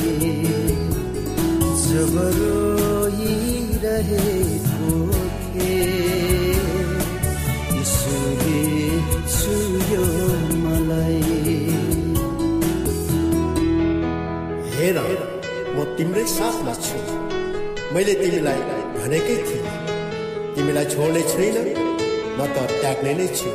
तिम्रै 15.98 16.24
साथमा 16.30 16.72
छु। 16.84 16.98
मैले 17.94 18.12
तिमीलाई 18.20 18.60
भनेकै 18.96 19.36
थिएँ। 19.46 19.70
तिमीलाई 20.54 20.86
छोड्ने 20.92 21.22
छैन 21.30 21.56
न 22.38 22.40
त 22.54 22.56
त्याग्ने 22.80 23.12
नै 23.18 23.26
छु। 23.38 23.50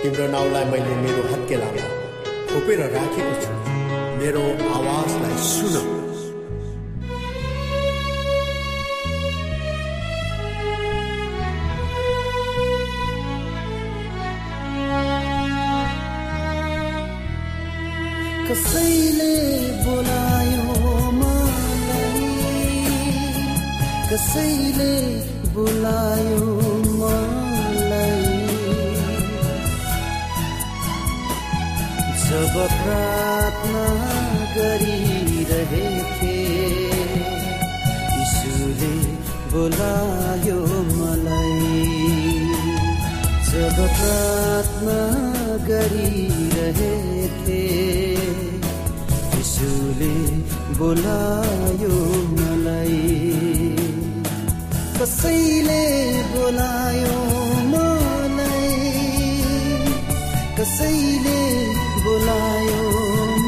तिम्रो 0.00 0.26
नाउँलाई 0.34 0.64
मैले 0.72 0.92
मेरो 1.04 1.22
हत्केलामा 1.32 1.86
खोपेर 2.50 2.80
राखेको 2.96 3.34
छु। 3.42 3.52
मेरो 4.20 4.44
आवाजलाई 4.76 5.36
सुन। 5.52 5.76
कसैले 18.46 19.32
बोलायो 19.84 20.25
कसैले 24.16 24.92
बोलायो 25.54 26.44
मलाई? 27.00 28.28
जब 32.22 32.54
प्रार्थना 32.78 33.84
गरिरहेथे 34.56 36.38
यीशुले 38.16 38.94
बोलायो 39.52 40.60
मलाई। 40.96 41.60
जब 43.50 43.78
प्रार्थना 43.98 44.98
गरिरहेथे 45.68 47.62
यसुले 49.38 50.14
बोलायो 50.78 51.96
मलाई। 52.36 53.75
कसैले 55.00 55.82
बोलायो 56.32 57.16
मलाई? 57.72 58.70
कसैले 60.58 61.40
बोलायो 62.04 62.86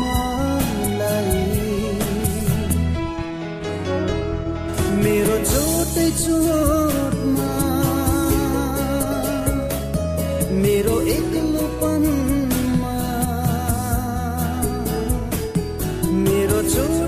मलाई? 0.00 1.44
मेरो 5.04 5.36
चोट 5.52 5.94
चोटमा 6.22 7.50
मेरो 10.64 10.96
एक्लोपनमा 11.16 12.96
मेरो 16.28 16.60
चोट 16.74 17.07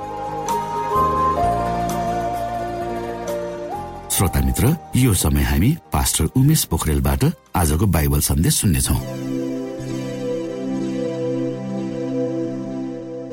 श्रोता 4.21 4.41
मित्र 4.45 4.67
यो 4.95 5.13
समय 5.17 5.41
हामी 5.41 5.69
पास्टर 5.93 6.25
उमेश 6.37 6.63
पोखरेलबाट 6.69 7.23
आजको 7.57 7.85
बाइबल 7.95 8.19
सन्देश 8.21 8.53
सुन्नेछौ। 8.55 8.95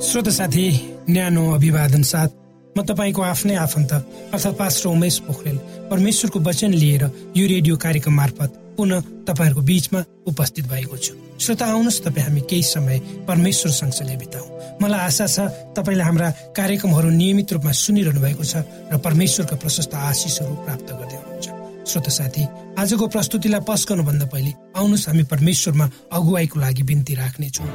श्रोत 0.00 0.28
साथी 0.32 0.64
न्यानो 1.10 1.44
अभिवादन 1.54 2.02
साथ 2.08 2.28
म 2.72 2.82
तपाईँको 2.88 3.22
आफ्नै 3.22 3.54
आफन्त 3.68 3.92
अर्थात् 3.92 4.58
पास्टर 4.58 4.88
उमेश 4.88 5.18
पोखरेल 5.28 5.58
परमेश्वरको 5.92 6.40
वचन 6.48 6.72
लिएर 6.80 7.04
यो 7.36 7.46
रेडियो 7.46 7.76
कार्यक्रम 7.76 8.14
मार्फत 8.16 8.50
पुनः 8.76 9.00
तपाईँहरूको 9.28 9.68
बीचमा 9.68 10.04
उपस्थित 10.24 10.64
भएको 10.72 10.96
छु। 10.96 11.27
श्रोता 11.38 11.66
आउनुहोस् 11.66 12.02
तपाईँ 12.02 12.24
हामी 12.26 12.40
केही 12.50 12.62
समय 12.62 12.98
परमेश्वर 13.28 13.72
सँगसँगै 13.72 14.16
बिताउँ। 14.18 14.48
मलाई 14.82 15.00
आशा 15.06 15.26
छ 15.26 15.38
तपाईँले 15.78 16.02
हाम्रा 16.02 16.28
कार्यक्रमहरू 16.50 17.08
नियमित 17.14 17.52
रूपमा 17.54 17.72
सुनिरहनु 17.72 18.20
भएको 18.20 18.44
छ 18.44 18.66
र 18.90 18.98
परमेश्वरका 18.98 19.56
प्रशस्त 19.62 19.94
आशिषहरू 19.94 20.54
प्राप्त 20.66 20.88
गर्दै 20.98 21.16
हुनुहुन्छ। 21.16 21.46
श्रोत 21.86 22.08
साथी 22.10 22.42
आजको 22.74 23.06
प्रस्तुतिलाई 23.06 23.62
पस 23.62 23.86
गर्नुभन्दा 23.88 24.26
पहिले 24.34 24.52
आउनुहोस् 24.76 25.06
हामी 25.08 25.24
परमेश्वरमा 25.30 25.86
अगुवाईको 26.10 26.56
लागि 26.58 26.82
बिन्ती 26.82 27.14
राख्नेछौँ। 27.14 27.70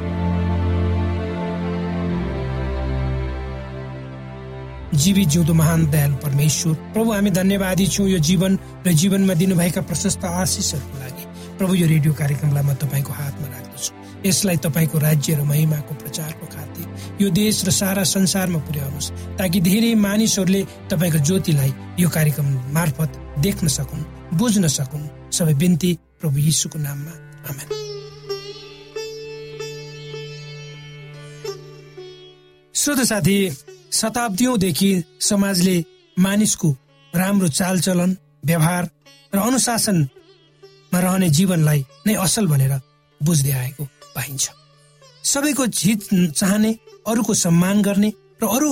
जीवित 4.93 5.27
जिउँदो 5.33 5.53
महान 5.55 5.89
दयालु 5.89 6.15
परमेश्वर 6.19 6.73
प्रभु 6.93 7.11
हामी 7.11 7.31
धन्यवादी 7.31 7.85
छौँ 7.87 8.07
यो 8.11 8.19
जीवन 8.19 8.51
र 8.85 8.91
जीवनमा 8.91 9.33
दिनुभएका 9.33 9.81
प्रशस्त 9.81 10.25
आशिषहरूको 10.25 10.99
लागि। 10.99 11.23
प्रभु 11.57 11.73
यो 11.75 11.87
रेडियो 11.87 12.13
कार्यक्रमलाई 12.13 12.63
म 12.63 12.73
तपाईँको 12.73 13.11
हातमा 13.13 13.47
राख्दछु। 13.47 13.91
यसलाई 14.25 14.57
तपाईँको 14.57 14.97
राज्य 14.99 15.35
र 15.35 15.41
महिमाको 15.43 15.93
प्रचारको 15.95 16.45
खातिर 16.45 16.85
यो 17.21 17.29
देश 17.29 17.65
र 17.65 17.71
सारा 17.71 18.03
संसारमा 18.03 18.59
पुर्याउनुहोस् 18.59 19.11
ताकि 19.37 19.59
धेरै 19.61 19.93
मानिसहरूले 19.95 20.61
तपाईँको 20.91 21.19
ज्योतिलाई 21.19 21.71
यो 21.99 22.09
कार्यक्रम 22.09 22.47
मार्फत 22.73 23.11
देख्न 23.39 23.67
सकुन् 23.67 24.03
बुझ्न 24.37 24.67
सकुन्। 24.67 25.31
सबै 25.31 25.53
बिन्ती 25.53 25.91
प्रभु 26.21 26.37
यीशुको 26.39 26.79
नाममा। 26.79 27.13
आमेन। 27.49 27.67
श्रोत 32.75 32.99
साथी 32.99 33.37
शताब्दीदेखि 33.91 34.91
समाजले 35.21 35.75
मानिसको 36.17 36.69
राम्रो 37.13 37.47
चालचलन 37.47 38.17
व्यवहार 38.45 38.83
र 39.33 39.37
अनुशासनमा 39.39 40.22
रहने 40.99 41.29
जीवनलाई 41.29 41.85
नै 42.07 42.13
असल 42.25 42.47
भनेर 42.47 42.73
बुझ्दै 43.21 43.51
आएको 43.51 43.83
पाइन्छ। 44.15 44.43
सबैको 45.23 45.63
हित 45.63 46.01
चाहने 46.35 46.71
अरूको 47.07 47.33
सम्मान 47.33 47.81
गर्ने 47.81 48.09
र 48.41 48.45
अरू 48.47 48.69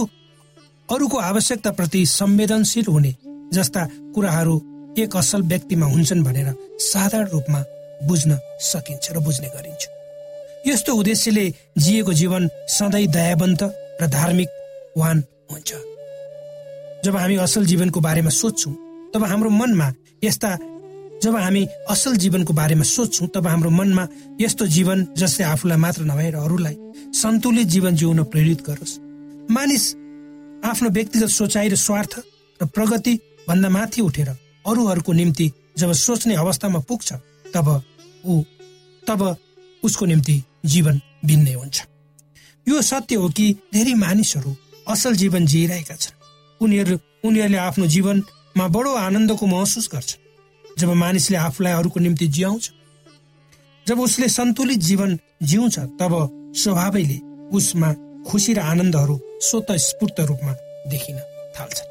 अरूको 0.89 1.18
आवश्यकताप्रति 1.19 2.06
संवेदनशील 2.06 2.85
हुने 2.88 3.15
जस्ता 3.53 3.81
कुराहरू 4.15 4.56
एक 4.97 5.15
असल 5.15 5.41
व्यक्तिमा 5.51 5.85
हुन्छन् 5.85 6.23
भनेर 6.23 6.47
साधारण 6.83 7.27
रूपमा 7.33 7.62
बुझ्न 8.07 8.38
सकिन्छ 8.62 9.12
र 9.12 9.19
बुझ्ने 9.19 9.47
गरिन्छ। 9.56 9.83
यस्तो 10.67 10.91
उद्देश्यले 10.94 11.45
जिएको 11.77 12.13
जीवन 12.13 12.50
सधैँ 12.69 13.07
दयावन्त 13.07 13.62
र 14.01 14.07
धार्मिक 14.09 14.50
वान 14.97 15.24
हुन्छ। 15.51 15.69
जब 17.06 17.15
हामी 17.15 17.35
असल 17.45 17.65
जीवनको 17.65 18.00
बारेमा 18.00 18.29
सोध्छौँ 18.29 18.74
तब 19.13 19.24
हाम्रो 19.24 19.50
मनमा 19.50 19.88
यस्ता 20.24 20.50
जब 21.23 21.35
हामी 21.35 21.65
असल 21.89 22.15
जीवनको 22.18 22.53
बारेमा 22.53 22.83
सोध्छौँ 22.83 23.27
तब 23.35 23.47
हाम्रो 23.47 23.69
मनमा 23.69 24.07
यस्तो 24.41 24.65
जीवन 24.68 25.06
जसले 25.18 25.45
आफूलाई 25.45 25.77
मात्र 25.77 26.03
नभएर 26.03 26.35
अरूलाई 26.35 26.75
सन्तुलित 27.13 27.68
जीवन 27.68 27.95
जिउन 27.95 28.23
प्रेरित 28.33 28.62
गरोस्। 28.65 28.97
मानिस 29.51 29.85
आफ्नो 30.65 30.89
व्यक्तिगत 30.89 31.29
सोचाइ 31.29 31.69
र 31.69 31.75
स्वार्थ 31.77 32.13
र 32.59 32.65
प्रगति 32.68 33.13
भन्दा 33.47 33.69
माथि 33.69 34.01
उठेर 34.01 34.29
अरूहरूको 34.65 35.12
निम्ति 35.13 35.51
जब 35.77 35.91
सोच्ने 35.95 36.35
अवस्थामा 36.35 36.79
पुग्छ 36.89 37.13
तब 37.53 37.67
ऊ 38.25 38.41
तब 39.03 39.21
उसको 39.83 40.06
निम्ति 40.06 40.35
जीवन 40.65 41.01
भिन्नै 41.25 41.53
हुन्छ। 41.53 41.77
यो 42.67 42.81
सत्य 42.81 43.15
हो 43.15 43.29
कि 43.29 43.45
धेरै 43.74 43.94
मानिसहरू 43.95 44.56
असल 44.88 45.15
जीवन 45.15 45.45
जिइरहेका 45.45 45.95
छन्। 45.95 46.17
उनीहरू 46.62 46.98
उनीहरूले 47.25 47.57
आफ्नो 47.60 47.86
जीवनमा 47.88 48.67
बडो 48.67 48.91
आनन्दको 48.98 49.45
महसुस 49.48 49.89
गर्छ 49.93 50.10
जब 50.79 50.89
मानिसले 50.95 51.37
आफूलाई 51.37 51.73
अरूको 51.73 51.99
निम्ति 51.99 52.27
जियाउँछ 52.27 52.71
जब 53.87 53.99
उसले 53.99 54.27
सन्तुलित 54.29 54.79
जीवन 54.79 55.17
जिउँछ 55.43 55.79
तब 55.99 56.13
स्वभावैले 56.55 57.17
उसमा 57.51 57.89
खुसी 58.27 58.53
र 58.53 58.59
आनन्दहरू 58.61 59.19
स्वत 59.41 59.71
स्फूर्त 59.79 60.19
रूपमा 60.29 60.53
देखिन 60.89 61.17
थाल्छन् 61.57 61.89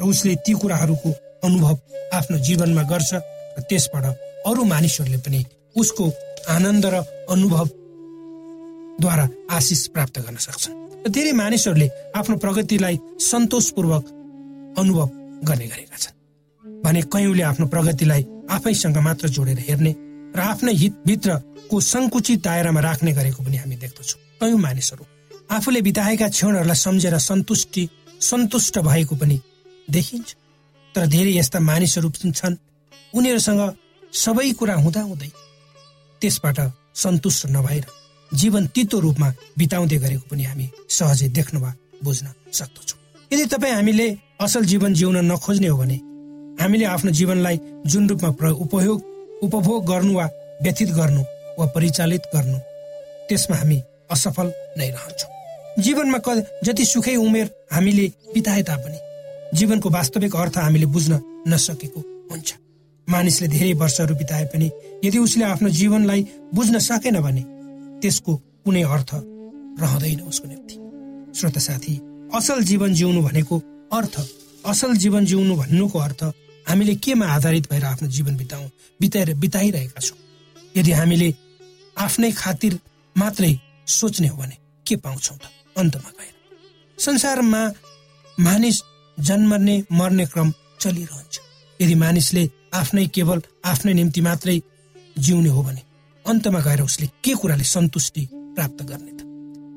र 0.00 0.04
उसले 0.04 0.34
ती 0.46 0.52
कुराहरूको 0.52 1.10
अनुभव 1.44 1.78
आफ्नो 2.12 2.38
जीवनमा 2.38 2.82
गर्छ 2.82 3.12
र 3.14 3.62
त्यसबाट 3.68 4.04
अरू 4.46 4.64
मानिसहरूले 4.64 5.18
पनि 5.18 5.40
उसको 5.76 6.04
आनन्द 6.48 6.86
र 6.86 6.96
अनुभवद्वारा 7.30 9.26
आशिष 9.50 9.86
प्राप्त 9.86 10.18
गर्न 10.20 10.36
सक्छन् 10.36 10.78
र 11.06 11.08
धेरै 11.08 11.32
मानिसहरूले 11.32 11.88
आफ्नो 12.16 12.36
प्रगतिलाई 12.36 12.96
सन्तोषपूर्वक 13.20 14.04
अनुभव 14.78 15.08
गर्ने 15.44 15.66
गरेका 15.66 15.96
छन्। 15.96 16.19
भने 16.90 17.02
कयौँले 17.06 17.42
आफ्नो 17.46 17.66
प्रगतिलाई 17.70 18.22
आफैसँग 18.50 18.98
मात्र 18.98 19.28
जोडेर 19.30 19.58
हेर्ने 19.68 19.92
र 20.34 20.40
आफ्नै 20.42 20.72
हितभित्रको 20.74 21.80
सङ्कुचित 21.80 22.42
दायरामा 22.42 22.80
राख्ने 22.80 23.12
गरेको 23.12 23.42
पनि 23.42 23.56
हामी 23.56 23.76
देख्दछौँ। 23.78 24.18
कयौँ 24.40 24.58
मानिसहरू 24.58 25.04
आफूले 25.54 25.80
बिताएका 25.82 26.28
क्षणहरूलाई 26.28 26.76
सम्झेर 26.76 27.16
सन्तुष्टि 27.18 27.82
सन्तुष्ट 28.20 28.78
भएको 28.78 29.14
पनि 29.16 29.38
देखिन्छ। 29.88 30.28
तर 30.94 31.06
धेरै 31.06 31.32
यस्ता 31.36 31.58
मानिसहरू 31.60 32.10
छन् 32.10 32.56
उनीहरूसँग 33.14 33.62
सबै 34.14 34.50
कुरा 34.58 34.74
हुँदा 34.84 35.02
हुँदै 35.02 35.30
त्यसबाट 36.22 36.58
सन्तुष्ट 37.02 37.46
नभएर 37.50 37.86
जीवन 38.30 38.66
तितो 38.74 38.98
रूपमा 39.00 39.28
बिताउँदै 39.58 39.98
गरेको 40.04 40.26
पनि 40.30 40.44
हामी 40.44 40.66
सहजै 40.88 41.28
देख्न 41.38 41.56
वा 41.58 41.70
बुझ्न 42.04 42.26
सक्दछौँ। 42.58 42.98
यदि 43.30 43.44
तपाईँ 43.46 43.74
हामीले 43.74 44.06
असल 44.40 44.64
जीवन 44.64 44.94
जिउन 44.94 45.16
नखोज्ने 45.30 45.68
हो 45.68 45.78
भने 45.78 45.98
हामीले 46.60 46.84
आफ्नो 46.84 47.10
जीवनलाई 47.18 47.60
जुन 47.86 48.08
रूपमा 48.08 48.48
उपयोग 48.64 48.98
उपभोग 49.42 49.86
गर्नु 49.86 50.12
वा 50.14 50.26
व्यतीत 50.62 50.90
गर्नु 50.98 51.22
वा 51.58 51.66
परिचालित 51.74 52.22
गर्नु 52.34 52.58
त्यसमा 53.28 53.56
हामी 53.56 53.78
असफल 54.10 54.48
नै 54.78 54.88
रहन्छौँ। 54.90 55.30
जीवनमा 55.82 56.18
क 56.26 56.28
जति 56.64 56.84
सुखै 56.84 57.14
उमेर 57.16 57.46
हामीले 57.72 58.06
बिताए 58.34 58.62
तापनि 58.68 58.98
जीवनको 59.58 59.88
वास्तविक 59.90 60.36
अर्थ 60.36 60.58
हामीले 60.58 60.86
बुझ्न 60.94 61.20
नसकेको 61.48 62.00
हुन्छ। 62.30 62.48
मानिसले 63.08 63.48
धेरै 63.48 63.72
वर्षहरू 63.82 64.14
बिताए 64.14 64.44
पनि 64.52 64.70
यदि 65.04 65.18
उसले 65.18 65.44
आफ्नो 65.44 65.68
जीवनलाई 65.78 66.26
बुझ्न 66.54 66.78
सकेन 66.78 67.20
भने 67.20 67.42
त्यसको 68.02 68.32
कुनै 68.64 68.82
अर्थ 68.94 69.10
रहँदैन 69.82 70.20
उसको 70.30 70.48
निम्ति। 70.48 70.74
श्रोत 71.38 71.58
साथी 71.58 71.94
असल 72.34 72.62
जीवन 72.64 72.94
जिउनु 72.94 73.22
भनेको 73.22 73.56
अर्थ 73.92 74.14
असल 74.66 74.94
जीवन 74.96 75.24
जिउनु 75.24 75.56
भन्नुको 75.56 75.98
अर्थ 75.98 76.22
हामीले 76.68 76.94
केमा 77.04 77.26
आधारित 77.26 77.70
भएर 77.70 77.84
आफ्नो 77.84 78.08
जीवन 78.08 78.36
बिताउ 78.36 78.64
बिताएर 79.00 79.34
बिताइरहेका 79.34 80.00
छौँ। 80.00 80.18
यदि 80.76 80.92
हामीले 80.92 81.28
आफ्नै 81.98 82.30
खातिर 82.32 82.78
मात्रै 83.16 83.52
सोच्ने 83.86 84.28
हो 84.28 84.36
भने 84.36 84.56
के 84.86 84.96
पाउँछौँ 84.96 85.36
त? 85.36 85.42
अन्तमा 85.78 86.10
गएर। 86.18 86.34
संसारमा 86.98 87.62
मानिस 88.38 88.82
जन्मने 89.18 89.76
मर्ने 89.92 90.26
क्रम 90.26 90.52
चलिरहन्छ। 90.80 91.40
यदि 91.80 91.94
मानिसले 91.94 92.48
आफ्नै 92.74 93.06
केवल 93.06 93.42
आफ्नै 93.64 93.92
निम्ति 93.94 94.20
मात्रै 94.20 94.60
जिउने 95.18 95.48
हो 95.48 95.62
भने 95.62 95.82
अन्तमा 96.24 96.60
गएर 96.60 96.80
उसले 96.82 97.06
के 97.24 97.34
कुराले 97.34 97.64
सन्तुष्टि 97.64 98.28
प्राप्त 98.54 98.82
गर्ने 98.82 99.12
त? 99.12 99.20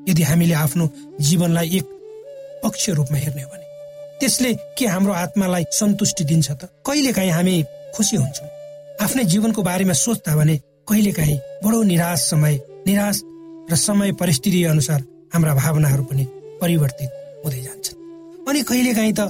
यदि 0.08 0.22
हामीले 0.22 0.54
आफ्नो 0.54 0.84
जीवनलाई 1.20 1.68
एक 1.76 1.86
पक्ष 2.64 2.88
रूपमा 2.90 3.18
हेर्ने 3.18 3.42
हो 3.42 3.48
भने 3.48 3.63
त्यसले 4.24 4.52
के 4.78 4.86
हाम्रो 4.88 5.12
आत्मालाई 5.12 5.64
सन्तुष्टि 5.70 6.24
दिन्छ 6.24 6.50
त? 6.50 6.72
कहिलेकाहीँ 6.80 7.30
हामी 7.30 7.54
खुसी 7.92 8.16
हुन्छौँ। 8.16 8.48
आफ्नै 9.04 9.24
जीवनको 9.28 9.60
बारेमा 9.62 9.92
सोच्दा 9.92 10.32
भने 10.32 10.56
कहिलेकाहीँ 10.88 11.38
बडो 11.60 11.82
निराश 11.84 12.20
समय 12.32 12.54
निराश 12.88 13.16
र 13.68 13.76
समय 13.76 14.12
परिस्थिति 14.16 14.64
अनुसार 14.72 15.00
हाम्रा 15.34 15.54
भावनाहरू 15.54 16.04
पनि 16.08 16.24
परिवर्तित 16.60 17.10
हुँदै 17.44 17.60
जान्छन्। 17.60 18.48
अनि 18.48 18.60
कहिलेकाहीँ 18.64 19.12
त 19.12 19.20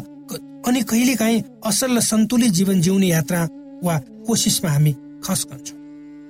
अनि 0.63 0.81
कहिलेकाहीँ 0.87 1.43
असल 1.67 1.99
र 1.99 2.01
सन्तुलित 2.01 2.53
जीवन 2.55 2.81
जिउने 2.81 3.09
यात्रा 3.09 3.43
वा 3.83 3.99
कोसिसमा 4.31 4.71
हामी 4.71 4.93
खस्कन्छौँ 5.27 5.79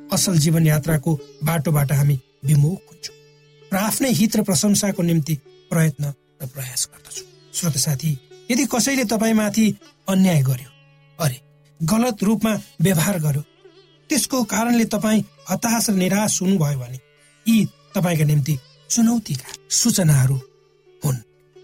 असल 0.09 0.39
जीवन 0.41 0.67
यात्राको 0.67 1.13
बाटोबाट 1.45 1.93
हामी 1.93 2.17
विमुख 2.49 2.81
हुन्छौँ 2.89 3.17
र 3.73 3.77
आफ्नै 3.77 4.11
हित 4.17 4.37
र 4.37 4.43
प्रशंसाको 4.49 5.03
निम्ति 5.03 5.35
प्रयत्न 5.69 6.05
र 6.41 6.47
प्रयास 6.49 6.89
गर्दछौँ। 6.89 7.29
श्रोत 7.55 7.77
साथी 7.79 8.11
यदि 8.51 8.65
कसैले 8.67 9.05
तपाईँमाथि 9.05 9.67
अन्याय 10.09 10.43
गर्यो 10.43 10.71
अरे 11.19 11.41
गलत 11.81 12.23
रूपमा 12.23 12.53
व्यवहार 12.81 13.19
गर्यो 13.19 13.43
त्यसको 14.11 14.43
कारणले 14.45 14.85
तपाईँ 14.85 15.25
हताश 15.51 15.91
र 15.91 15.95
निराश 15.95 16.43
हुनुभयो 16.43 16.79
भने 16.79 16.99
यी 17.47 17.65
तपाईँका 17.95 18.25
निम्ति 18.25 18.55
चुनौतीका 18.91 19.49
सूचनाहरू 19.71 20.37
हुन्। 21.03 21.17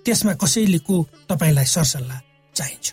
त्यसमा 0.04 0.32
कसैलेको 0.34 0.96
तपाईँलाई 1.28 1.64
सरसल्लाह 1.64 2.18
चाहिन्छ? 2.54 2.87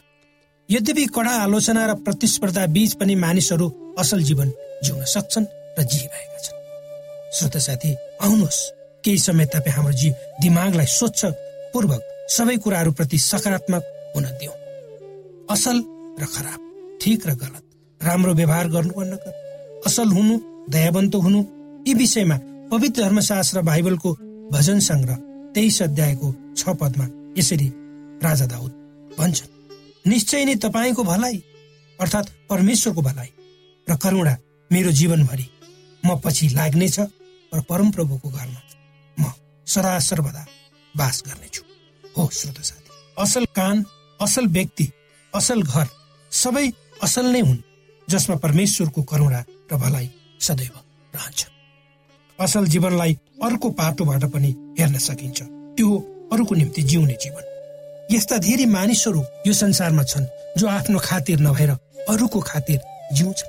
यद्यपि 0.70 1.06
कडा 1.16 1.32
आलोचना 1.44 1.86
र 1.86 1.94
प्रतिस्पर्धा 2.06 2.66
बीच 2.76 2.94
पनि 3.00 3.16
मानिसहरू 3.16 3.68
असल 4.00 4.24
जीवन 4.24 4.52
जिउन 4.84 5.04
सक्छन् 5.06 5.46
र 5.80 5.84
जिइरहेका 5.84 6.40
छन्। 6.44 6.58
श्रोत 7.38 7.58
साथी 7.58 7.92
आउनुहोस्। 8.24 8.60
केही 9.04 9.18
समय 9.18 9.46
तपाईँ 9.46 9.76
हाम्रो 9.76 9.94
जी 9.94 10.10
दिमागलाई 10.42 10.86
स्वच्छ 10.86 11.26
पूर्वक 11.74 12.02
सबै 12.36 12.56
कुराहरूप्रति 12.64 13.18
सकारात्मक 13.32 13.84
हुन 14.16 14.26
दिउँ 14.42 14.56
असल 15.56 15.78
र 16.22 16.26
खराब 16.36 16.60
ठिक 17.02 17.28
र 17.28 17.34
गलत 17.44 17.64
राम्रो 18.02 18.34
व्यवहार 18.40 18.68
गर्नु 18.76 18.94
वा 18.98 19.04
असल 19.88 20.10
हुनु 20.18 20.36
दयावन्त 20.76 21.16
हुनु 21.26 21.40
यी 21.88 21.94
विषयमा 22.02 22.38
पवित्र 22.72 23.04
धर्मशास्त्र 23.04 23.62
बाइबलको 23.70 24.14
भजन 24.56 24.80
सङ्ग्रह 24.90 25.18
तेइस 25.56 25.82
अध्यायको 25.82 26.34
छ 26.58 26.76
पदमा 26.82 27.06
यसरी 27.38 27.70
राजा 28.26 28.46
दाउद 28.54 28.72
भन्छन् 29.20 29.56
निश्चय 30.12 30.46
नै 30.46 30.56
तपाईँको 30.66 31.04
भलाइ 31.04 31.38
अर्थात् 32.00 32.34
परमेश्वरको 32.50 33.02
भलाइ 33.02 33.30
र 33.88 33.96
करुणा 34.04 34.34
मेरो 34.72 34.92
जीवनभरि। 34.92 35.48
म 36.04 36.16
पछि 36.24 36.48
लाग्नेछ 36.50 37.00
र 37.52 37.60
परमप्रभुको 37.70 38.30
घरमा 38.30 38.62
म 39.18 39.32
सदा 39.68 39.98
सर्वदा 40.10 40.44
बास 40.96 41.24
गर्नेछु। 41.28 41.64
हो 42.18 42.30
श्रोत 42.34 42.60
साथी। 42.66 42.92
असल 43.18 43.46
कान 43.56 43.84
असल 44.20 44.46
व्यक्ति 44.48 44.86
असल 45.34 45.62
घर 45.62 45.88
सबै 46.32 46.68
असल 47.04 47.26
नै 47.34 47.40
हुन् 47.40 47.58
जसमा 48.08 48.36
परमेश्वरको 48.44 49.02
करुणा 49.04 49.42
र 49.72 49.78
भलाइ 49.78 50.08
सदैव 50.42 50.76
रहन्छ। 51.14 51.46
असल 52.40 52.66
जीवनलाई 52.74 53.14
अर्को 53.44 53.70
पाटोबाट 53.80 54.24
पनि 54.34 54.50
हेर्न 54.80 54.98
सकिन्छ। 54.98 55.42
त्यो 55.78 55.90
अरूको 56.34 56.56
निम्ति 56.56 56.82
जिउने 56.82 57.16
जीवन। 57.24 57.44
यस्ता 58.12 58.38
धेरै 58.38 58.66
मानिसहरू 58.66 59.22
यो 59.48 59.54
संसारमा 59.54 60.04
छन् 60.04 60.26
जो 60.58 60.68
आफ्नो 60.68 61.00
खातिर 61.00 61.40
नभएर 61.40 61.72
अरूको 62.10 62.40
खातिर 62.42 62.80
जिउँछ 63.14 63.40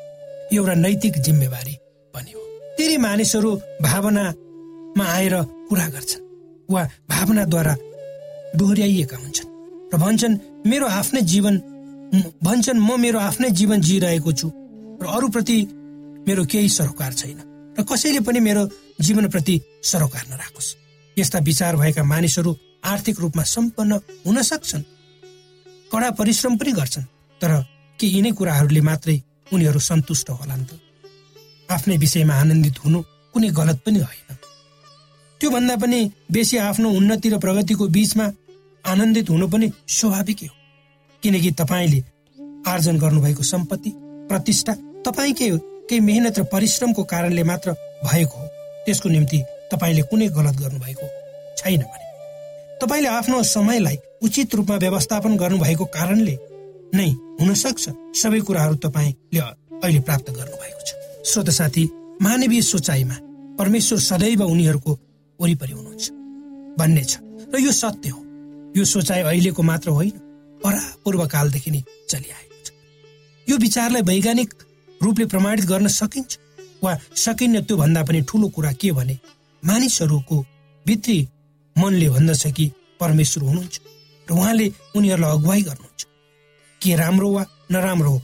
एउटा 0.52 0.74
नैतिक 0.74 1.18
जिम्मेवारी 1.26 1.74
पनि 2.14 2.30
हो। 2.32 2.40
धेरै 2.78 2.96
मानिसहरू 3.06 3.50
भावनामा 3.82 5.04
आएर 5.16 5.34
कुरा 5.68 5.86
गर्छन् 5.94 6.26
वा 6.72 6.82
भावनाद्वारा 7.10 7.74
डोहोऱ्याइएका 8.56 9.16
हुन्छन्। 9.16 9.48
र 9.92 9.96
भन्छन् 9.96 10.38
मेरो 10.66 10.86
आफ्नै 10.86 11.22
जीवन 11.22 11.54
भन्छन् 12.42 12.80
म 12.80 13.00
मेरो 13.00 13.18
आफ्नै 13.18 13.50
जीवन 13.50 13.80
जिइरहेको 13.80 14.32
छु 14.32 14.48
र 15.02 15.04
अरूप्रति 15.16 15.58
मेरो 16.28 16.44
केही 16.44 16.68
सरोकार 16.68 17.12
छैन 17.12 17.38
र 17.78 17.82
कसैले 17.84 18.20
पनि 18.20 18.40
मेरो 18.40 18.62
जीवनप्रति 19.00 19.60
सरोकार 19.82 20.24
नराखोस्। 20.30 20.74
यस्ता 21.16 21.38
विचार 21.38 21.76
भएका 21.76 22.02
मानिसहरू 22.04 22.56
आर्थिक 22.84 23.20
रूपमा 23.20 23.42
सम्पन्न 23.42 23.92
हुन 24.26 24.42
सक्छन् 24.42 24.82
कडा 25.92 26.10
परिश्रम 26.10 26.56
पनि 26.56 26.72
गर्छन् 26.72 27.10
तर 27.40 27.52
के 27.98 28.06
यिनै 28.06 28.30
कुराहरूले 28.32 28.80
मात्रै 28.80 29.16
उनीहरू 29.52 29.80
सन्तुष्ट 29.80 30.30
होलान् 30.30 30.66
त। 30.68 30.70
आफ्नै 31.68 31.96
विषयमा 31.96 32.34
आनन्दित 32.34 32.76
हुनु 32.84 32.98
कुनै 33.34 33.48
गलत 33.50 33.78
पनि 33.86 33.98
होइन। 33.98 34.27
त्योभन्दा 35.40 35.76
पनि 35.76 36.00
बेसी 36.32 36.56
आफ्नो 36.58 36.90
उन्नति 36.90 37.28
र 37.28 37.38
प्रगतिको 37.38 37.86
बीचमा 37.88 38.26
आनन्दित 38.84 39.30
हुनु 39.30 39.48
पनि 39.48 39.70
स्वाभाविकै 39.88 40.46
हो। 40.46 40.54
किनकि 41.22 41.50
तपाईँले 41.50 42.00
आर्जन 42.66 42.98
गर्नुभएको 42.98 43.42
सम्पत्ति 43.42 43.92
प्रतिष्ठा 44.30 44.72
तपाईँकै 45.06 45.50
केही 45.88 46.00
मेहनत 46.00 46.38
र 46.38 46.42
परिश्रमको 46.52 47.02
कारणले 47.04 47.42
मात्र 47.42 47.72
भएको 48.04 48.38
हो। 48.38 48.46
त्यसको 48.86 49.08
निम्ति 49.08 49.38
तपाईँले 49.72 50.02
कुनै 50.02 50.28
गलत 50.28 50.56
गर्नुभएको 50.60 51.06
छैन 51.56 51.80
भने। 51.82 52.06
तपाईँले 52.82 53.08
आफ्नो 53.08 53.42
समयलाई 53.42 53.96
उचित 54.22 54.54
रूपमा 54.54 54.76
व्यवस्थापन 54.76 55.36
गर्नुभएको 55.36 55.84
कारणले 55.84 56.36
नै 56.94 57.08
हुन 57.40 57.54
सक्छ 57.54 57.88
सबै 58.22 58.40
कुराहरू 58.40 58.74
तपाईँले 58.74 59.40
अहिले 59.40 60.00
प्राप्त 60.00 60.30
गर्नुभएको 60.30 60.80
छ। 60.86 60.90
श्रोत 61.30 61.50
साथी 61.50 61.84
मानवीय 62.22 62.62
सोचाइमा 62.62 63.16
परमेश्वर 63.58 63.98
सदैव 63.98 64.42
उनीहरूको 64.44 64.98
वरिपरि 65.40 65.72
हुनुहुन्छ। 65.72 66.10
भन्ने 66.78 67.04
छ। 67.04 67.18
र 67.54 67.58
यो 67.58 67.72
सत्य 67.72 68.08
हो। 68.08 68.20
यो 68.76 68.84
सोचाइ 68.84 69.22
अहिलेको 69.22 69.62
मात्र 69.62 69.90
होइन 69.90 70.16
परापूर्व 70.64 71.26
कालदेखि 71.26 71.70
नै 71.70 71.82
चलिआएको 72.10 72.56
छ। 72.64 72.68
यो 73.46 73.56
विचारलाई 73.56 74.02
वैज्ञानिक 74.02 74.54
रूपले 75.02 75.26
प्रमाणित 75.26 75.64
गर्न 75.64 75.88
सकिन्छ 75.88 76.38
वा 76.82 76.92
सकिन्न 77.16 77.62
त्यो 77.64 77.76
भन्दा 77.76 78.02
पनि 78.02 78.20
ठुलो 78.28 78.48
कुरा 78.48 78.72
के 78.72 78.92
भने 78.92 79.18
मानिसहरूको 79.62 80.36
भित्री 80.86 81.18
मनले 81.76 82.08
भन्दछ 82.10 82.46
कि 82.52 82.70
परमेश्वर 83.00 83.42
हुनुहुन्छ 83.44 83.74
र 84.28 84.30
उहाँले 84.32 84.66
उनीहरूलाई 84.96 85.32
अगुवाई 85.32 85.62
गर्नुहुन्छ। 85.62 86.02
के 86.80 86.96
राम्रो 86.96 87.28
वा 87.32 87.42
नराम्रो 87.72 88.10
हो 88.10 88.20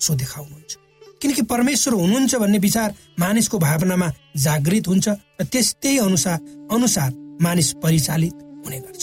सो 0.00 0.14
देखाउनुहुन्छ। 0.14 0.81
किनकि 1.22 1.42
परमेश्वर 1.46 1.94
हुनुहुन्छ 1.94 2.34
भन्ने 2.34 2.58
विचार 2.58 2.94
मानिसको 3.20 3.58
भावनामा 3.58 4.08
जागृत 4.44 4.88
हुन्छ 4.88 5.08
र 5.40 5.44
त्यस्तै 5.52 5.96
अनुसार 5.98 6.38
अनुसार 6.74 7.10
मानिस 7.42 7.72
परिचालित 7.82 8.34
हुने 8.64 8.78
गर्छ 8.78 9.02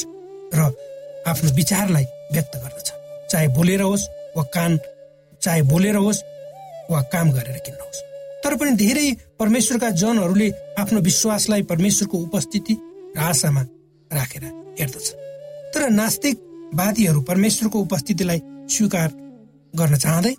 र 0.54 0.60
आफ्नो 1.28 1.56
विचारलाई 1.56 2.06
व्यक्त 2.34 2.56
गर्दछ। 2.64 2.88
चाहे 3.32 3.48
बोलेर 3.56 3.82
होस् 3.82 4.06
वा 4.38 4.44
कान 4.56 4.78
चाहे 5.42 5.62
बोलेर 5.72 5.96
होस् 5.96 6.22
वा 6.92 7.02
काम 7.14 7.32
गरेर 7.32 7.58
किन्न 7.66 7.80
होस्। 7.80 8.04
तर 8.44 8.56
पनि 8.56 8.72
धेरै 8.76 9.08
परमेश्वरका 9.40 9.90
जनहरूले 10.02 10.50
आफ्नो 10.80 11.00
विश्वासलाई 11.00 11.64
परमेश्वरको 11.72 12.18
उपस्थिति 12.18 12.74
र 13.16 13.20
आशामा 13.22 13.62
राखेर 14.12 14.44
हेर्दछ। 14.80 15.08
तर 15.74 15.90
नास्तिकवादीहरू 15.92 17.22
परमेश्वरको 17.22 17.80
उपस्थितिलाई 17.80 18.40
स्वीकार 18.70 19.10
गर्न 19.74 19.96
चाहँदै 19.98 20.34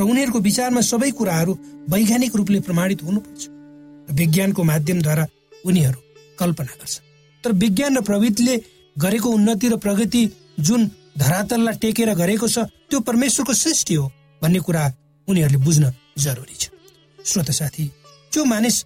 र 0.00 0.02
उनीहरूको 0.02 0.38
विचारमा 0.40 0.80
सबै 0.80 1.10
कुराहरू 1.10 1.52
वैज्ञानिक 1.88 2.36
रूपले 2.36 2.60
प्रमाणित 2.60 3.02
हुनुपर्छ 3.02 3.42
विज्ञानको 4.10 4.62
माध्यमद्वारा 4.62 5.26
उनीहरू 5.66 6.00
कल्पना 6.38 6.74
गर्छ 6.80 6.94
तर 7.44 7.52
विज्ञान 7.62 7.96
र 7.96 8.00
प्रविधिले 8.02 8.56
गरेको 8.96 9.28
उन्नति 9.30 9.68
र 9.68 9.76
प्रगति 9.76 10.22
जुन 10.60 10.90
धरातललाई 11.18 11.76
टेकेर 11.76 12.14
गरेको 12.14 12.48
छ 12.48 12.58
त्यो 12.90 13.00
परमेश्वरको 13.00 13.54
सृष्टि 13.54 13.94
हो 13.94 14.10
भन्ने 14.42 14.60
कुरा 14.60 14.82
उनीहरूले 15.28 15.64
बुझ्न 15.64 15.92
जरुरी 16.18 16.56
छ। 16.60 16.70
श्रोत 17.24 17.50
साथी 17.50 17.90
जो 18.32 18.44
मानिस 18.44 18.84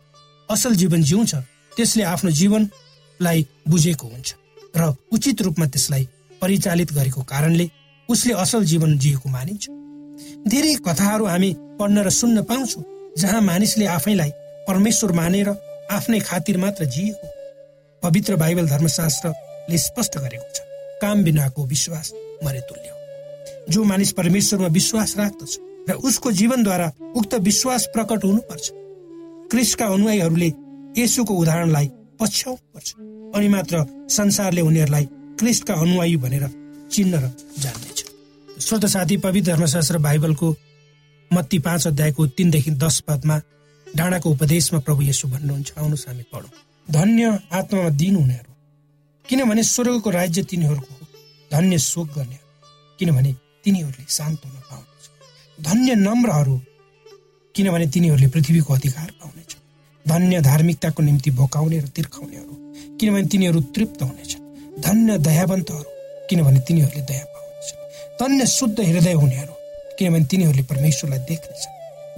असल 0.49 0.75
जीवन 0.75 1.03
जिउँछ 1.03 1.35
त्यसले 1.77 2.03
आफ्नो 2.05 2.31
जीवनलाई 2.31 3.47
बुझेको 3.69 4.07
हुन्छ 4.07 4.35
र 4.77 4.95
उचित 5.12 5.43
रूपमा 5.43 5.67
त्यसलाई 5.67 6.09
परिचालित 6.41 6.93
गरेको 6.93 7.23
कारणले 7.23 7.71
उसले 8.09 8.33
असल 8.45 8.65
जीवन 8.65 8.99
जिएको 8.99 9.29
मानिन्छ। 9.29 9.69
धेरै 10.48 10.75
कथाहरू 10.87 11.25
हामी 11.26 11.50
पढ्न 11.80 11.98
र 11.98 12.10
सुन्न 12.10 12.42
पाउँछौ 12.42 12.82
जहाँ 13.18 13.40
मानिसले 13.40 13.87
आफैलाई 13.96 14.30
परमेश्वर 14.68 15.12
मानेर 15.12 15.48
आफ्नै 15.90 16.20
खातिर 16.20 16.58
मात्र 16.58 16.84
जिएको 16.94 17.26
पवित्र 18.02 18.37
बाइबल 18.37 18.68
धर्मशास्त्रले 18.68 19.78
स्पष्ट 19.78 20.18
गरेको 20.18 20.50
छ 20.54 20.66
काम 21.02 21.22
बिनाको 21.25 21.66
विश्वास 21.66 22.12
मरे 22.44 22.60
तुल्य 22.60 22.90
जो 23.70 23.84
मानिस 23.84 24.12
परमेश्वरमा 24.12 24.68
विश्वास 24.78 25.14
राख्दछ 25.18 25.58
र 25.90 25.94
उसको 26.08 26.32
जीवनद्वारा 26.32 26.92
उक्त 27.16 27.34
विश्वास 27.42 27.87
प्रकट 27.94 28.25
हुनुपर्छ 28.25 28.70
क्रिस्टका 29.50 29.87
अनुयायीहरूले 29.87 30.50
यसुको 30.98 31.34
उदाहरणलाई 31.34 31.88
पछ्याउनु 32.20 32.64
पर्छ 32.75 32.88
अनि 33.37 33.48
मात्र 33.48 33.84
संसारले 34.10 34.60
उनीहरूलाई 34.60 35.08
क्रिस्टका 35.38 35.75
अनुयायी 35.75 36.16
भनेर 36.16 36.44
चिन्न 36.92 37.14
र 37.14 37.30
जान्नेछ। 37.58 37.98
श्रोत 38.61 38.85
साथी 38.87 39.17
पवित्र 39.17 39.53
धर्मशास्त्र 39.53 39.99
बाइबलको 39.99 40.55
मत्ती 41.31 41.59
पाँच 41.59 41.87
अध्यायको 41.87 42.27
तिनदेखि 42.27 42.71
दस 42.75 42.99
पदमा 43.00 43.37
डाँडाको 43.87 44.31
उपदेशमा 44.31 44.81
प्रभु 44.81 45.03
यसो 45.03 45.29
भन्नुहुन्छ। 45.29 45.73
आउनुहोस् 45.79 46.09
हामी 46.09 46.23
पढौँ। 46.33 46.50
धन्य 46.91 47.38
आत्मामा 47.53 47.88
दिन 47.88 48.17
हुनेहरू 48.17 48.53
किनभने 49.29 49.62
स्वर्गको 49.62 50.11
राज्य 50.11 50.43
तिनीहरूको 50.43 50.95
हो। 50.95 51.07
धन्य 51.50 51.79
शोक 51.79 52.09
गर्नेहरू 52.09 52.97
किनभने 52.99 53.33
तिनीहरूले 53.65 54.05
शान्त 54.09 54.41
हुन 54.45 54.61
पाउनेछ। 54.71 55.05
धन्य 55.59 55.95
नम्रहरू 55.95 56.61
किनभने 57.55 57.87
तिनीहरूले 57.87 58.29
पृथ्वीको 58.29 58.75
अधिकार 58.75 59.11
पाउनेछ। 59.23 59.57
धन्य 60.05 60.41
धार्मिकताको 60.41 61.03
निम्ति 61.03 61.31
भोकाउने 61.31 61.79
र 61.79 61.87
तिर्खाउनेहरू 61.87 62.55
किनभने 62.99 63.27
तिनीहरू 63.27 63.61
तृप्त 63.61 64.03
हुनेछ 64.03 64.37
धन्य 64.83 65.19
दयावन्तहरू 65.19 65.91
किनभने 66.31 66.61
तिनीहरूले 66.61 67.03
दया 67.03 67.25
धन्य 68.20 68.46
शुद्ध 68.48 68.80
हृदय 68.80 69.12
हुनेहरू 69.12 69.52
किनभने 69.98 70.25
तिनीहरूले 70.25 70.62
परमेश्वरलाई 70.62 71.18
देख्नेछ। 71.28 71.62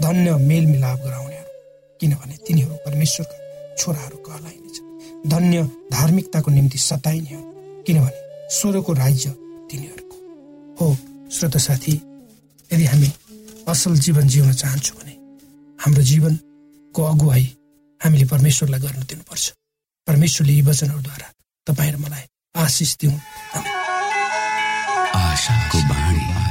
धन्य 0.00 0.34
मेलमिलाप 0.40 0.98
गराउनेहरू 0.98 1.50
किनभने 2.00 2.36
तिनीहरू 2.46 2.74
परमेश्वरका 2.86 3.36
छोराहरू 3.76 4.16
कहलाइनेछ। 4.26 4.76
धन्य 5.30 5.62
धार्मिकताको 5.92 6.50
निम्ति 6.50 6.78
सताइनेहरू 6.78 7.82
किनभने 7.86 8.48
स्वरको 8.50 8.92
राज्य 8.92 9.30
तिनीहरूको 9.70 10.16
हो। 10.78 10.96
श्रोत 11.30 11.56
साथी 11.58 11.92
यदि 12.70 12.84
हामी 12.84 13.12
असल 13.68 13.98
जीवन 13.98 14.28
जिउन 14.28 14.52
चाहन्छौँ 14.52 14.96
भने 14.98 15.14
हाम्रो 15.78 16.02
जीवनको 16.02 17.02
अगुवाई 17.04 17.46
हामीले 18.00 18.26
परमेश्वरलाई 18.26 18.80
गर्न 18.80 19.02
दिनुपर्छ। 19.04 19.52
परमेश्वरले 20.06 20.52
यी 20.52 20.62
वचनहरूद्वारा 20.62 21.28
तपाईँ 21.66 21.92
र 21.92 21.96
मलाई 21.96 22.24
आशिष 22.56 22.96
दिउँ 23.00 23.18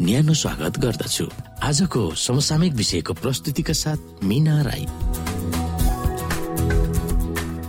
न्यानो 0.00 0.34
स्वागत 0.34 0.78
गर्दछु। 0.78 1.24
आजको 1.62 2.14
समसामयिक 2.14 2.72
विषयको 2.74 3.12
प्रस्तुतिका 3.14 3.72
साथ 3.72 4.24
मिना 4.24 4.62
राई। 4.62 4.86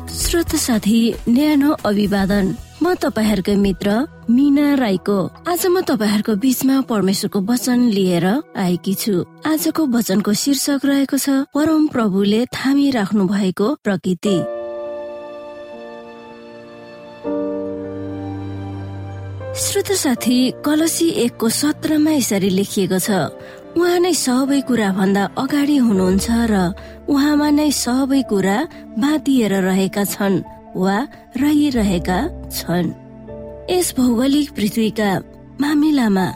श्रोत 0.10 0.56
साथी 0.56 1.14
न्यानो 1.30 1.72
अभिवादन। 1.86 2.46
म 2.82 2.94
तपाईँहरूकै 2.94 3.56
मित्र 3.56 4.08
मिना 4.30 4.74
राईको। 4.74 5.20
आज 5.48 5.66
म 5.66 5.82
तपाईँहरूको 5.82 6.36
बीचमा 6.36 6.82
परमेश्वरको 6.82 7.40
वचन 7.42 7.80
लिएर 7.94 8.26
आएकी 8.58 8.94
छु। 8.94 9.14
आजको 9.46 9.86
वचनको 9.86 10.34
शीर्षक 10.34 10.82
रहेको 10.86 11.18
छ 11.18 11.30
परम 11.54 11.88
प्रभुले 11.88 12.46
थामी 12.46 12.90
राख्नु 12.92 13.28
भएको 13.28 13.76
प्रकृति। 13.84 14.55
श्रोत 19.56 19.92
साथी 19.96 20.38
कलसी 20.66 21.08
एकको 21.24 21.50
सत्रमा 21.50 22.12
यसरी 22.12 22.50
लेखिएको 22.50 22.98
छ। 23.00 23.10
उहाँ 23.80 24.00
नै 24.04 24.12
सबै 24.12 24.60
कुरा 24.68 24.90
भन्दा 25.00 25.24
अगाडि 25.40 25.78
हुनुहुन्छ 25.80 26.28
र 26.52 26.56
उहाँमा 27.08 27.50
नै 27.56 27.72
सबै 27.72 28.22
कुरा 28.28 28.58
बाँधिएर 29.00 29.54
रहेका 29.64 30.04
छन् 30.12 30.44
वा 30.76 30.98
रहिरहेका 31.40 32.20
छन्। 32.52 32.88
यस 33.72 33.88
भौगोलिक 33.96 34.48
पृथ्वीका 34.60 35.10
मामिलामा 35.64 36.28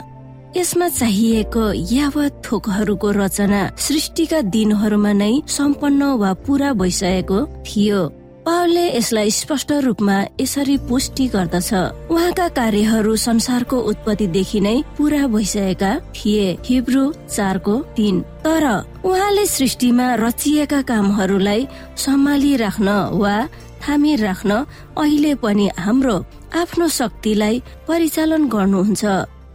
यसमा 0.55 0.87
चाहिएको 0.99 1.65
यावत 1.91 2.41
थोकहरूको 2.45 3.09
रचना 3.19 3.61
सृष्टिका 3.75 4.39
दिनहरूमा 4.55 5.11
नै 5.19 5.33
सम्पन्न 5.57 6.01
वा 6.23 6.31
पूरा 6.47 6.69
भइसकेको 6.79 7.39
थियो। 7.67 8.01
पावलले 8.45 8.85
यसलाई 8.97 9.31
स्पष्ट 9.31 9.71
रूपमा 9.85 10.17
यसरी 10.41 10.77
पुष्टि 10.89 11.27
गर्दछ। 11.27 11.71
उहाँका 12.11 12.47
कार्यहरू 12.59 13.15
संसारको 13.15 13.77
उत्पत्तिदेखि 13.91 14.59
नै 14.59 14.75
पूरा 14.97 15.27
भइसकेका 15.27 15.91
थिए। 16.15 16.47
हिब्रू 16.65 17.03
चारको 17.35 17.75
तीन। 17.97 18.21
तर 18.45 18.65
उहाँले 19.05 19.45
सृष्टिमा 19.45 20.07
रचिएका 20.15 20.81
कामहरूलाई 20.81 21.67
सम्हालिराख्न 21.97 22.89
वा 23.21 23.35
थामी 23.81 24.15
राख्न 24.15 24.51
अहिले 24.97 25.33
पनि 25.35 25.69
हाम्रो 25.79 26.15
आफ्नो 26.61 26.87
शक्तिलाई 26.99 27.61
परिचालन 27.87 28.47
गर्नुहुन्छ। 28.49 29.03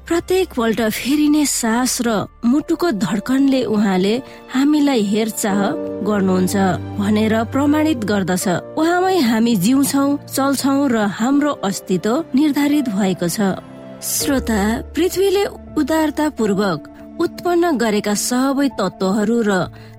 प्रत्येक 0.04 0.48
पल्ट 0.56 0.80
फेरिने 0.92 1.44
सास 1.48 1.92
र 2.04 2.08
मुटुको 2.44 2.90
धड्कनले 3.00 3.62
उहाँले 3.64 4.14
हामीलाई 4.52 5.02
हेरचाह 5.12 5.60
गर्नुहुन्छ 6.04 6.54
भनेर 7.00 7.34
प्रमाणित 7.52 8.04
गर्दछ। 8.04 8.46
उहाँमै 8.76 9.16
हामी 9.30 9.54
जिउँछौ 9.64 10.04
चल्छौ 10.28 10.76
र 10.92 10.96
हाम्रो 11.08 11.52
अस्तित्व 11.64 12.36
निर्धारित 12.36 12.88
भएको 12.92 13.28
छ। 13.28 13.56
श्रोता 14.04 14.60
पृथ्वीले 14.92 15.44
उदारतापूर्वक 15.80 16.80
उत्पन्न 17.24 17.64
गरेका 17.80 18.14
सबै 18.28 18.68
तत्वहरू 18.76 19.40
र 19.48 19.52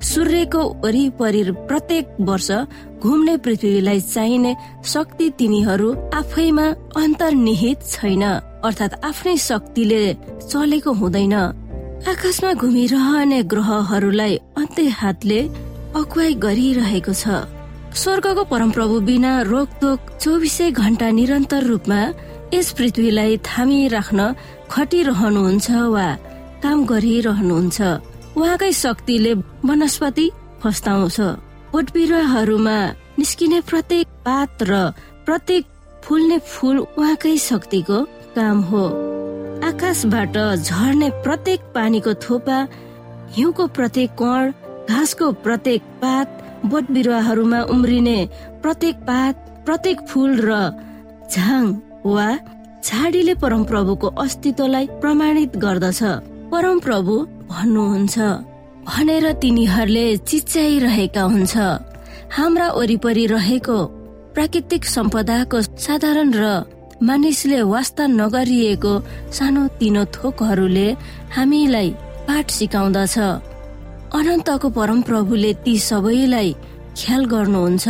सूर्यको 0.06 0.62
वरिपरि 0.86 1.44
प्रत्येक 1.66 2.06
वर्ष 2.22 2.50
घुम्ने 3.02 3.36
पृथ्वीलाई 3.42 4.00
चाहिने 4.14 4.56
शक्ति 4.86 5.30
तिनीहरू 5.40 5.90
आफैमा 6.14 6.68
अन्तर्निहित 6.96 7.80
छैन। 7.90 8.24
अर्थात् 8.66 9.00
आफ्नै 9.10 9.36
शक्तिले 9.50 10.02
चलेको 10.52 10.92
हुँदैन। 11.02 11.36
आकाशमा 12.12 12.52
घुमिरहने 12.62 13.40
ग्रहहरूलाई 13.52 14.34
अन्त्य 14.62 14.90
हातले 15.00 15.40
अगुवाई 16.00 16.34
गरिरहेको 16.46 17.14
छ। 17.14 17.26
स्वर्गको 18.02 18.44
परमप्रभु 18.52 18.96
बिना 19.08 19.32
रोकतोक 19.52 20.00
चौबिसै 20.22 20.70
घण्टा 20.72 21.08
निरन्तर 21.20 21.64
रूपमा 21.72 22.00
यस 22.54 22.68
पृथ्वीलाई 22.78 23.38
थामिराख्न 23.48 24.20
खटिरहनुहुन्छ 24.74 25.68
वा 25.94 26.08
काम 26.64 26.78
गरिरहनुहुन्छ। 26.92 27.80
उहाँकै 28.38 28.72
शक्तिले 28.84 29.34
वनस्पति 29.68 30.28
फस्ताउँछ। 30.62 31.18
बोट 31.72 31.86
बिरुवाहरूमा 31.96 32.78
निस्किने 33.20 33.60
प्रत्येक 33.70 34.08
पात 34.26 34.64
र 34.70 34.74
प्रत्येक 35.26 35.64
फुल्ने 36.04 36.38
फुल 36.52 36.78
उहाँकै 37.00 37.36
शक्तिको 37.50 37.98
काम 38.36 38.62
हो। 38.70 38.86
आकाशबाट 39.68 40.38
झर्ने 40.58 41.10
प्रत्येक 41.24 41.60
पानीको 41.76 42.14
थोपा 42.24 42.58
हिउँको 43.36 43.68
प्रत्येक 43.78 44.10
कण 44.22 44.52
घाँसको 44.90 45.32
प्रत्येक 45.46 45.82
पात 46.02 46.28
बोट 46.66 46.92
बिरुवाहरूमा 46.92 47.62
उम्रिने 47.74 48.18
प्रत्येक 48.62 48.96
पात 49.08 49.34
प्रत्येक 49.66 50.08
फुल 50.10 50.32
र 50.48 50.52
झाङ 51.32 51.66
वा 52.06 52.28
झाडीले 52.86 53.34
परमप्रभुको 53.44 54.08
अस्तित्वलाई 54.24 54.86
प्रमाणित 55.02 55.58
गर्दछ। 55.58 56.02
परमप्रभु 56.52 57.16
भन्नुहुन्छ 57.50 58.18
भनेर 58.88 59.26
तिनीहरूले 59.42 60.06
चिच्याइरहेका 60.30 61.24
हुन्छ। 61.24 61.56
हाम्रा 62.38 62.68
वरिपरि 62.78 63.26
रहेको 63.28 63.78
प्राकृतिक 64.36 64.86
सम्पदाको 64.86 65.62
साधारण 65.86 66.30
र 66.36 66.46
मानिसले 67.04 67.62
वास्ता 67.62 68.06
नगरिएको 68.08 68.94
सानो 69.38 69.64
तिनो 69.80 70.04
थोकहरूले 70.16 70.88
हामीलाई 71.36 71.90
पाठ 72.28 72.46
सिकाउँदछ। 72.58 73.16
अनन्तको 74.18 74.68
परमप्रभुले 74.78 75.52
ती 75.64 75.74
सबैलाई 75.80 76.50
ख्याल 76.96 77.22
गर्नुहुन्छ 77.34 77.86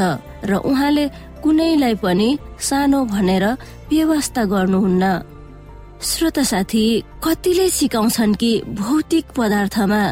र 0.49 0.51
उहाँले 0.69 1.05
कुनैलाई 1.43 1.95
पनि 2.01 2.29
सानो 2.57 2.99
भनेर 3.13 3.45
व्यवस्था 3.91 4.43
गर्नुहुन्न। 4.53 5.03
श्रोता 6.01 6.43
साथी 6.43 6.85
कतिले 7.23 7.67
सिकाउँछन् 7.69 8.35
कि 8.41 8.51
भौतिक 8.81 9.25
पदार्थमा 9.37 10.03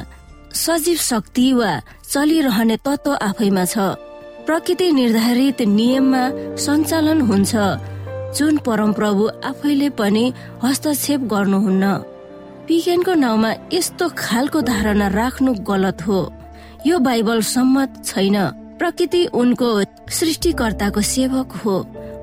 सजीव 0.53 0.97
शक्ति 1.01 1.47
वा 1.53 1.71
चलिरहने 2.13 2.77
तत्व 2.85 3.11
आफैमा 3.29 3.65
छ। 3.65 3.75
प्रकृति 4.45 4.91
निर्धारित 4.91 5.61
नियममा 5.61 6.23
सञ्चालन 6.63 7.21
हुन्छ। 7.21 7.53
जुन 8.37 8.57
परमप्रभु 8.57 9.27
आफैले 9.45 9.89
पनि 9.89 10.33
हस्तक्षेप 10.63 11.21
गर्नुहुन्न। 11.21 11.85
विज्ञानको 12.69 13.13
नाउँमा 13.13 13.51
यस्तो 13.73 14.09
खालको 14.17 14.61
धारणा 14.61 15.07
राख्नु 15.07 15.53
गलत 15.53 16.01
हो। 16.07 16.33
यो 16.87 16.99
बाइबल 16.99 17.41
सम्मत 17.41 18.01
छैन। 18.05 18.37
प्रकृति 18.79 19.25
उनको 19.25 19.69
सृष्टिकर्ताको 20.09 21.01
सेवक 21.01 21.51
हो। 21.51 21.75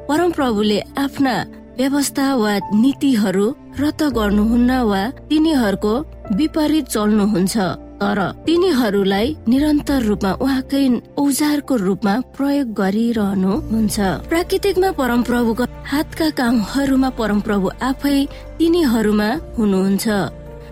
परमप्रभुले 0.09 0.81
आफ्ना 0.99 1.35
व्यवस्था 1.79 2.35
वा 2.35 2.59
नीतिहरू 2.75 3.47
रद्द 3.81 4.03
गर्नुहुन्न 4.03 4.71
वा 4.81 5.03
तिनीहरूको 5.11 5.95
विपरीत 6.33 6.87
चल्नुहुन्छ। 6.87 7.57
तर 8.01 8.19
तिनीहरूलाई 8.47 9.27
निरन्तर 9.51 10.01
रूपमा 10.09 10.31
उहाँकै 10.45 10.85
औजारको 11.23 11.75
रूपमा 11.87 12.15
प्रयोग 12.37 12.69
गरिरहनु 12.81 13.53
हुन्छ 13.73 13.97
प्राकृतिकमा 14.31 14.91
परमप्रभुको 15.01 15.65
हातका 15.93 16.29
कामहरूमा 16.41 17.11
परमप्रभु 17.21 17.67
आफै 17.91 18.17
तिनीहरूमा 18.59 19.29
हुनुहुन्छ। 19.59 20.07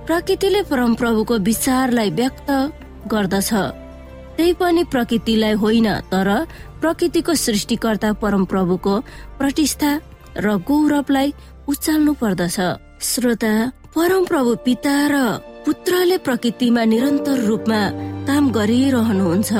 प्रकृतिले 0.09 0.61
परमप्रभुको 0.71 1.35
विचारलाई 1.49 2.11
व्यक्त 2.21 2.49
गर्दछ। 3.13 3.51
त्यही 4.37 4.53
पनि 4.61 4.83
प्रकृतिलाई 4.93 5.55
होइन 5.63 5.89
तर 6.13 6.29
प्रकृतिको 6.81 7.33
सृष्टिकर्ता 7.45 8.11
परमप्रभुको 8.23 8.95
प्रतिष्ठा 9.39 9.91
र 10.45 10.47
गौरवलाई 10.69 11.29
उचाल्नु 11.69 12.13
पर्दछ। 12.23 12.57
श्रोता 13.11 13.53
परमप्रभु 13.97 14.51
पिता 14.65 14.97
र 15.13 15.17
पुत्रले 15.69 16.17
प्रकृतिमा 16.25 16.83
निरन्तर 16.89 17.39
रूपमा 17.45 17.81
काम 18.29 18.45
गरिरहनुहुन्छ। 18.57 19.53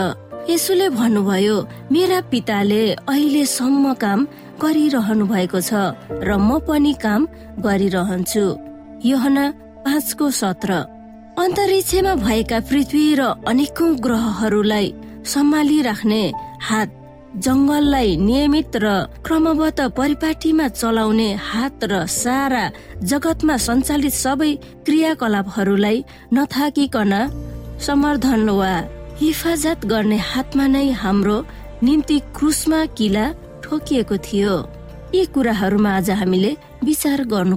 यसुले 0.49 0.89
भन्नुभयो 0.97 1.57
मेरा 1.93 2.21
पिताले 2.33 2.81
अहिलेसम्म 3.13 3.93
काम 4.05 4.21
गरिरहनु 4.63 5.25
भएको 5.33 5.61
छ 5.69 5.73
र 6.09 6.31
म 6.41 6.65
पनि 6.65 6.93
काम 7.05 7.21
गरिरहन्छु। 7.61 8.45
योहना 9.05 9.45
पाँचको 9.85 10.27
सत्र। 10.41 10.71
अन्तरिक्षमा 11.45 12.15
भएका 12.25 12.59
पृथ्वी 12.69 13.05
र 13.21 13.23
अनेकौं 13.45 13.93
ग्रहहरूलाई 14.05 14.87
सम्हालिराख्ने 15.33 16.23
हात 16.69 16.89
जङ्गललाई 17.37 18.17
नियमित 18.17 18.77
र 18.83 18.87
क्रमबद्ध 19.27 19.81
परिपाटीमा 19.99 20.69
चलाउने 20.69 21.29
हात 21.49 21.85
र 21.85 22.07
सारा 22.07 22.65
जगतमा 23.05 23.57
सञ्चालित 23.57 24.15
सबै 24.15 24.53
क्रियाकलापहरूलाई 24.87 26.05
नथाकिकन 26.35 27.13
समर्थन 27.87 28.49
वा 28.49 28.73
हिफाजत 29.21 29.87
गर्ने 29.93 30.19
हातमा 30.31 30.67
नै 30.67 30.89
हाम्रो 31.03 31.37
निम्ति 31.83 32.19
क्रुसमा 32.37 32.81
किला 32.99 33.27
ठोकिएको 33.65 34.17
थियो। 34.27 34.57
यी 35.15 35.25
कुराहरूमा 35.35 35.91
आज 35.97 36.11
हामीले 36.11 36.57
विचार 36.85 37.25
गर्नु 37.25 37.57